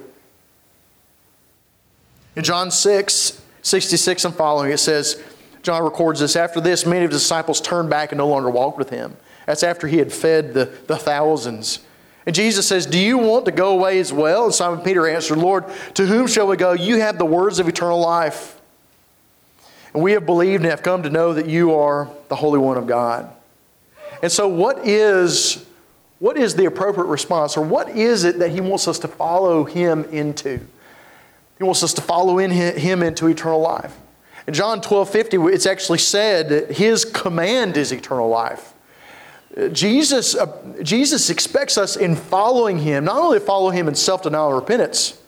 [2.36, 5.22] In John 6, 66 and following, it says,
[5.62, 8.78] John records this after this, many of the disciples turned back and no longer walked
[8.78, 9.15] with him.
[9.46, 11.80] That's after he had fed the, the thousands.
[12.26, 14.46] And Jesus says, Do you want to go away as well?
[14.46, 15.65] And Simon Peter answered, Lord,
[15.96, 16.74] to whom shall we go?
[16.74, 18.60] You have the words of eternal life.
[19.94, 22.78] And we have believed and have come to know that you are the Holy One
[22.78, 23.34] of God.
[24.22, 25.65] And so, what is,
[26.20, 29.63] what is the appropriate response, or what is it that He wants us to follow
[29.63, 30.60] Him into?
[31.60, 33.95] He wants us to follow in Him into eternal life.
[34.48, 38.74] In John 12 50, it's actually said that His command is eternal life.
[39.74, 44.24] Jesus, uh, Jesus expects us in following Him, not only to follow Him in self
[44.24, 45.22] denial and repentance,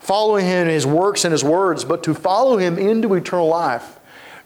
[0.00, 3.98] following Him in His works and His words, but to follow Him into eternal life.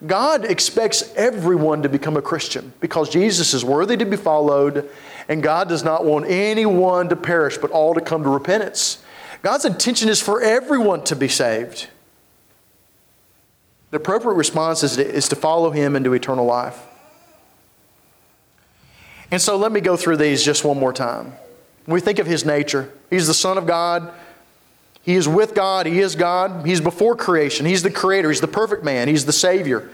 [0.07, 4.89] God expects everyone to become a Christian because Jesus is worthy to be followed,
[5.29, 9.04] and God does not want anyone to perish, but all to come to repentance.
[9.45, 11.89] God's intention is for everyone to be saved.
[13.91, 16.81] The appropriate response is to, is to follow Him into eternal life.
[19.31, 21.35] And so let me go through these just one more time.
[21.87, 24.15] We think of His nature, He's the Son of God.
[25.03, 25.85] He is with God.
[25.85, 26.67] He is God.
[26.67, 27.67] He's before creation.
[27.67, 28.31] He's the creator.
[28.31, 29.09] He's the perfect man.
[29.09, 29.91] He's the Savior.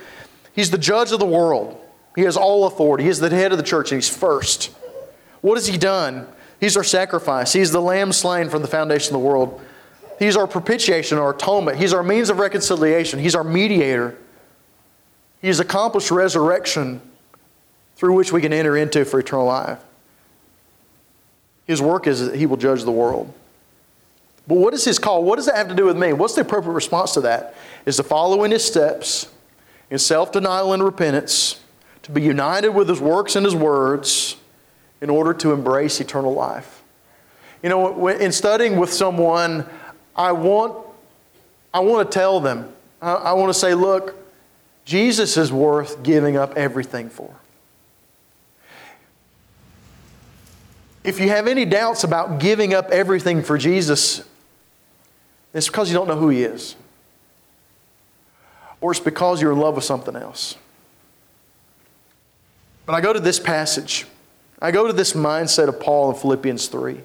[0.53, 1.77] He's the judge of the world.
[2.15, 3.03] He has all authority.
[3.03, 4.67] He's the head of the church, and He's first.
[5.41, 6.29] What has He done?
[6.61, 7.53] He's our sacrifice.
[7.53, 9.61] He's the lamb slain from the foundation of the world.
[10.19, 11.79] He's our propitiation, our atonement.
[11.79, 13.19] He's our means of reconciliation.
[13.19, 14.19] He's our mediator.
[15.41, 17.01] He's accomplished resurrection
[17.97, 19.79] through which we can enter into for eternal life.
[21.67, 23.33] His work is that He will judge the world.
[24.47, 25.23] But what is his call?
[25.23, 26.13] What does that have to do with me?
[26.13, 27.55] What's the appropriate response to that?
[27.87, 29.29] Is to follow in his steps
[29.91, 31.61] in self denial and repentance,
[32.03, 34.37] to be united with his works and his words
[35.01, 36.83] in order to embrace eternal life.
[37.63, 39.67] You know, in studying with someone,
[40.17, 40.77] I want,
[41.73, 44.17] I want to tell them, I, I want to say, look,
[44.85, 47.35] Jesus is worth giving up everything for.
[51.03, 54.23] If you have any doubts about giving up everything for Jesus,
[55.55, 56.77] it's because you don't know who He is.
[58.81, 60.57] Or it's because you're in love with something else.
[62.87, 64.07] But I go to this passage.
[64.61, 67.01] I go to this mindset of Paul in Philippians 3.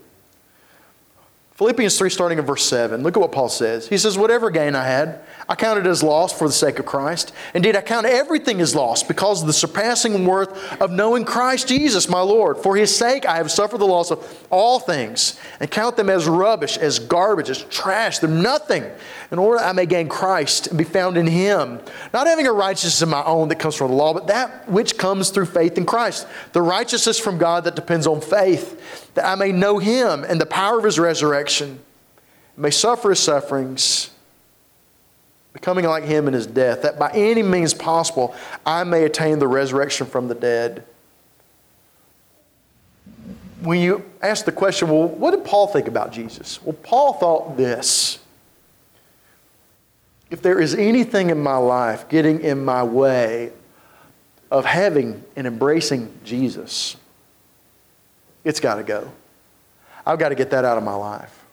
[1.56, 3.02] Philippians 3, starting in verse 7.
[3.02, 3.88] Look at what Paul says.
[3.88, 7.32] He says, Whatever gain I had, I counted as loss for the sake of Christ.
[7.54, 12.10] Indeed, I count everything as loss because of the surpassing worth of knowing Christ Jesus,
[12.10, 12.58] my Lord.
[12.58, 16.28] For his sake, I have suffered the loss of all things and count them as
[16.28, 18.20] rubbish, as garbage, as trash.
[18.20, 18.84] They're nothing
[19.32, 21.80] in order I may gain Christ and be found in him,
[22.13, 24.98] not having a righteousness of my own that comes from the law, but that which
[24.98, 28.82] comes through faith in Christ, the righteousness from God that depends on faith,
[29.13, 31.80] that I may know him and the power of his resurrection,
[32.58, 34.12] may suffer his sufferings,
[35.54, 39.48] becoming like him in his death, that by any means possible I may attain the
[39.48, 40.86] resurrection from the dead.
[43.62, 46.62] When you ask the question, well, what did Paul think about Jesus?
[46.62, 48.19] Well, Paul thought this
[50.30, 53.52] if there is anything in my life getting in my way
[54.52, 56.98] of having and embracing Jesus,
[58.45, 59.12] it's got to go.
[60.05, 61.43] I've got to get that out of my life.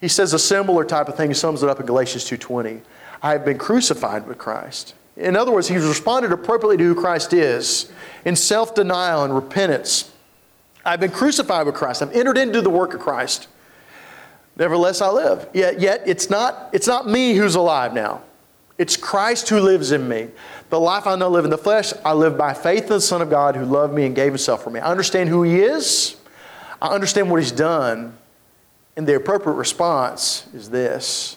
[0.00, 1.30] He says a similar type of thing.
[1.30, 2.80] He sums it up in Galatians 2:20.
[3.22, 4.94] I have been crucified with Christ.
[5.16, 7.92] In other words, he's responded appropriately to who Christ is
[8.24, 10.10] in self-denial and repentance.
[10.84, 12.02] I've been crucified with Christ.
[12.02, 13.46] I've entered into the work of Christ.
[14.56, 15.48] Nevertheless, I live.
[15.52, 18.22] Yet, yet it's, not, it's not me who's alive now.
[18.82, 20.26] It's Christ who lives in me.
[20.70, 23.22] The life I now live in the flesh, I live by faith in the Son
[23.22, 24.80] of God who loved me and gave himself for me.
[24.80, 26.16] I understand who he is.
[26.80, 28.18] I understand what he's done.
[28.96, 31.36] And the appropriate response is this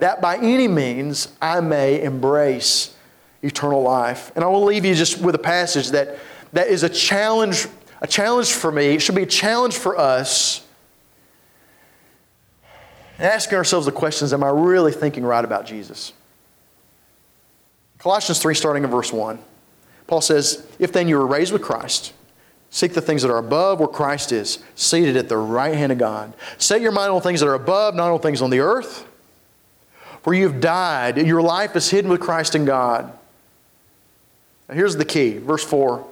[0.00, 2.96] that by any means I may embrace
[3.42, 4.32] eternal life.
[4.34, 6.18] And I will leave you just with a passage that,
[6.52, 7.68] that is a challenge,
[8.00, 8.86] a challenge for me.
[8.96, 10.66] It should be a challenge for us
[13.18, 16.12] and asking ourselves the questions Am I really thinking right about Jesus?
[18.02, 19.38] Colossians 3, starting in verse 1.
[20.08, 22.12] Paul says, If then you were raised with Christ,
[22.68, 25.98] seek the things that are above where Christ is, seated at the right hand of
[25.98, 26.34] God.
[26.58, 29.06] Set your mind on things that are above, not on things on the earth.
[30.22, 33.16] For you have died, and your life is hidden with Christ in God.
[34.68, 36.04] Now here's the key, verse 4.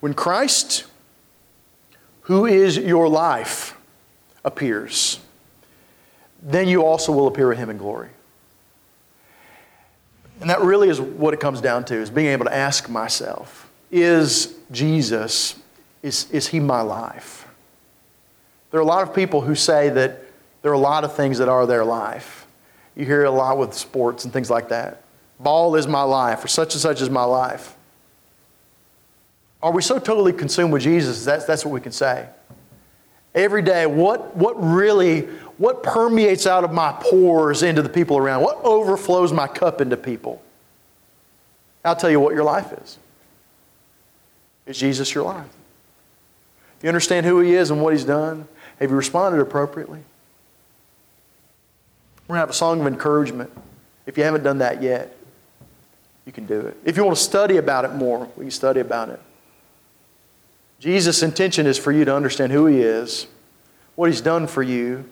[0.00, 0.86] When Christ,
[2.22, 3.76] who is your life,
[4.44, 5.20] appears,
[6.42, 8.08] then you also will appear with him in glory.
[10.40, 13.70] And that really is what it comes down to, is being able to ask myself,
[13.90, 15.56] is Jesus,
[16.02, 17.46] is, is he my life?
[18.70, 20.20] There are a lot of people who say that
[20.62, 22.46] there are a lot of things that are their life.
[22.96, 25.02] You hear a lot with sports and things like that.
[25.38, 27.76] Ball is my life, or such and such is my life.
[29.62, 31.24] Are we so totally consumed with Jesus?
[31.24, 32.28] That's, that's what we can say.
[33.34, 35.28] Every day, what, what really
[35.58, 38.42] what permeates out of my pores into the people around?
[38.42, 40.42] What overflows my cup into people?
[41.84, 42.98] I'll tell you what your life is.
[44.66, 45.46] Is Jesus your life?
[46.80, 48.48] Do you understand who He is and what He's done?
[48.80, 50.00] Have you responded appropriately?
[52.26, 53.50] We're going to have a song of encouragement.
[54.06, 55.14] If you haven't done that yet,
[56.24, 56.76] you can do it.
[56.84, 59.20] If you want to study about it more, we can study about it.
[60.80, 63.26] Jesus' intention is for you to understand who He is,
[63.94, 65.04] what He's done for you,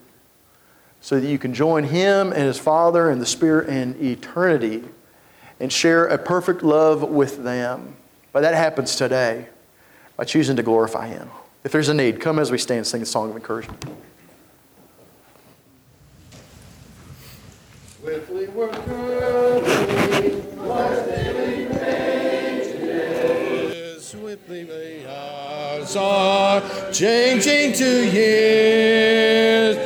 [1.02, 4.84] so that you can join Him and His Father and the Spirit in eternity
[5.60, 7.96] and share a perfect love with them.
[8.32, 9.48] But that happens today
[10.16, 11.28] by choosing to glorify Him.
[11.64, 13.84] If there's a need, come as we stand and sing a song of encouragement.
[24.00, 29.81] Swiftly hours are changing to years.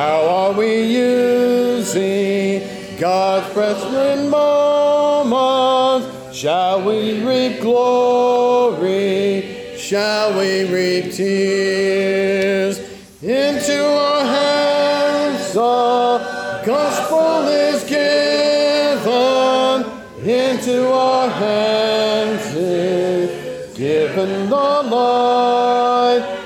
[0.00, 2.62] How are we using
[2.98, 6.34] God's precious moments?
[6.34, 9.76] Shall we reap glory?
[9.76, 12.78] Shall we reap tears?
[13.20, 19.84] Into our hands the gospel is given.
[20.26, 26.39] Into our hands is given the light.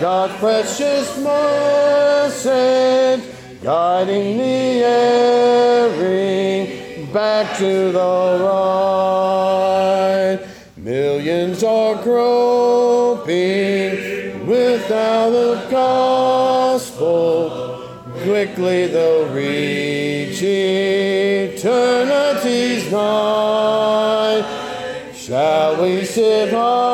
[0.00, 2.54] God's precious message,
[3.64, 6.68] guiding the erring
[7.12, 10.38] back to the right.
[10.76, 13.26] Millions are groping
[14.46, 17.50] without the gospel.
[18.22, 20.40] Quickly they'll reach
[21.54, 21.64] eternity's
[22.92, 24.44] night.
[25.12, 26.87] Shall we sit idly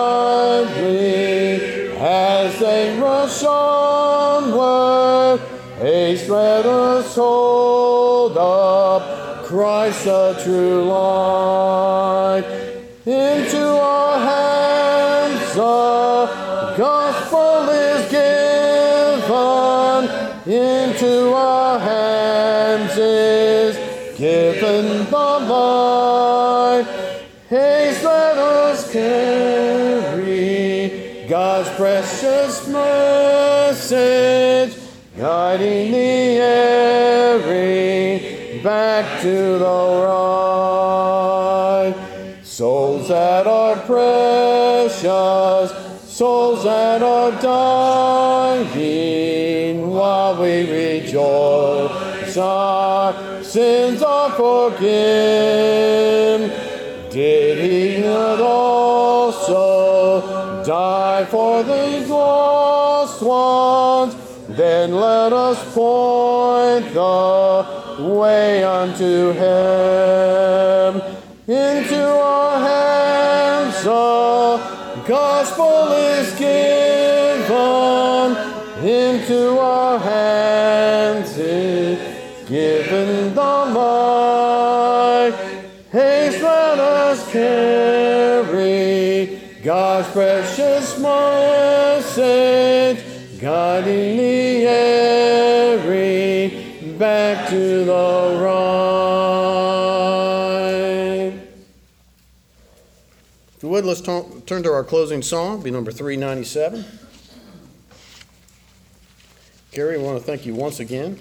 [10.05, 11.63] the true light.
[38.64, 39.66] Back to the
[40.08, 41.94] right.
[42.42, 45.70] Souls that are precious,
[46.10, 48.70] souls that are dying,
[49.90, 54.90] while we rejoice, our sins are forgiven.
[57.10, 59.62] Did he not also
[60.64, 64.14] die for the lost ones?
[64.48, 71.01] Then let us point the way unto him.
[71.47, 78.36] Into our hands the gospel is given.
[78.84, 81.99] Into our hands is
[82.49, 85.32] given the light.
[85.90, 92.99] Haste, let us carry God's precious message,
[93.40, 94.66] guiding the
[96.99, 98.95] back to the right.
[103.57, 106.84] If you would, let's turn turn to our closing song, be number 397.
[109.72, 111.18] Gary, I want to thank you once again.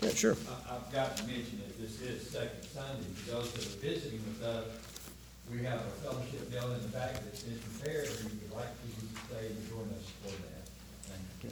[0.00, 0.36] Yeah, sure.
[0.70, 3.02] I've got to mention that this is second Sunday.
[3.14, 4.66] For those that are visiting with us,
[5.50, 8.70] we have a fellowship meal in the back that's been prepared, and we would like
[8.70, 8.88] to
[9.26, 10.68] stay and join us for that.
[11.02, 11.50] Thank you.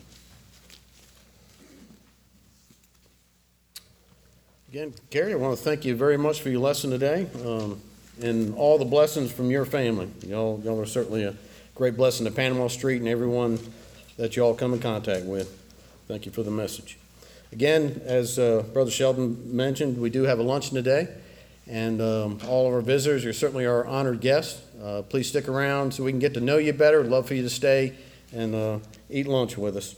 [4.77, 7.81] Again, Gary, I want to thank you very much for your lesson today um,
[8.21, 10.07] and all the blessings from your family.
[10.27, 11.35] Y'all, y'all are certainly a
[11.75, 13.59] great blessing to Panama Street and everyone
[14.19, 15.49] that you all come in contact with.
[16.09, 16.99] Thank you for the message.
[17.53, 21.09] Again, as uh, Brother Sheldon mentioned, we do have a luncheon today,
[21.67, 24.61] and um, all of our visitors, you're certainly our honored guests.
[24.85, 27.01] Uh, please stick around so we can get to know you better.
[27.01, 27.95] We'd love for you to stay
[28.31, 29.97] and uh, eat lunch with us.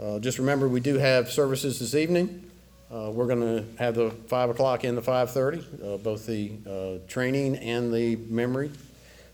[0.00, 2.49] Uh, just remember, we do have services this evening.
[2.92, 6.50] Uh, we're going to have the five o'clock and the five thirty, uh, both the
[6.68, 8.68] uh, training and the memory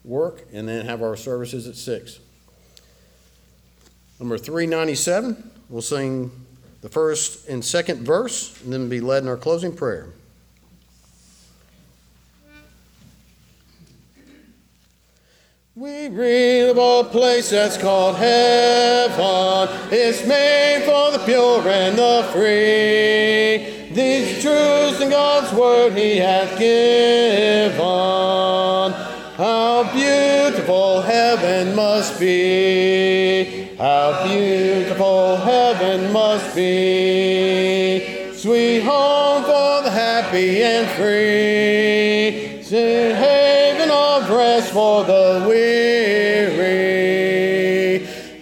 [0.05, 2.21] work, and then have our services at six.
[4.21, 6.31] Number three ninety-seven, we'll sing
[6.83, 10.09] the first and second verse, and then be led in our closing prayer.
[15.79, 19.69] We read of a place that's called heaven.
[19.93, 23.93] It's made for the pure and the free.
[23.93, 27.77] These truths in God's word he hath given.
[29.37, 33.77] How beautiful heaven must be.
[33.77, 38.33] How beautiful heaven must be.
[38.33, 41.87] Sweet home for the happy and free.
[42.67, 43.46] Rest
[44.77, 46.77] for the weary.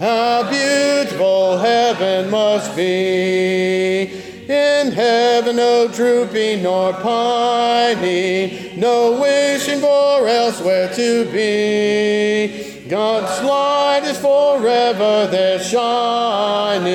[0.01, 4.11] How beautiful heaven must be.
[4.49, 12.89] In heaven no drooping nor pining, no wishing for elsewhere to be.
[12.89, 16.95] God's light is forever there shining.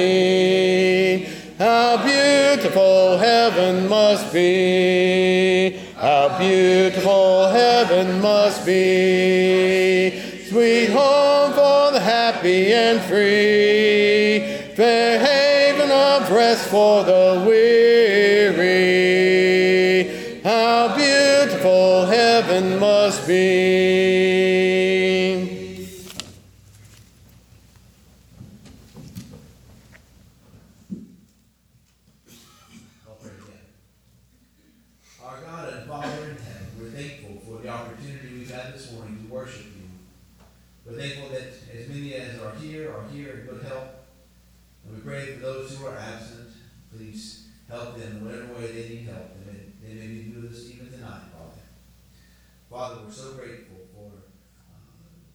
[1.57, 5.79] How beautiful heaven must be.
[5.99, 9.18] How beautiful heaven must be.
[12.39, 14.39] Happy and free.
[14.73, 17.78] Fair haven of rest for the weary.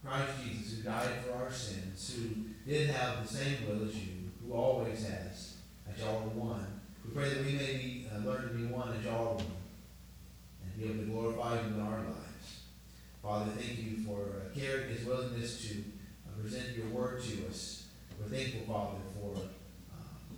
[0.04, 4.30] Christ Jesus who died for our sins, who did have the same will as you,
[4.42, 5.54] who always has,
[5.90, 6.80] as y'all are one.
[7.04, 9.46] We pray that we may be, uh, learn to be one as y'all are one,
[10.62, 12.60] and be able to glorify you in our lives.
[13.22, 17.86] Father, thank you for uh, Carrie his willingness to uh, present your word to us.
[18.20, 20.36] We're thankful, Father, for, um,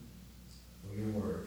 [0.89, 1.47] for your word.